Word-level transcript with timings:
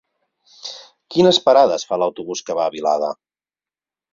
Quines 1.15 1.39
parades 1.49 1.85
fa 1.91 1.99
l'autobús 2.05 2.43
que 2.49 2.59
va 2.61 2.67
a 2.71 2.75
Vilada? 2.77 3.11